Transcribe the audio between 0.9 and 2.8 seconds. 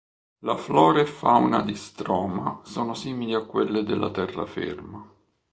e fauna di Stroma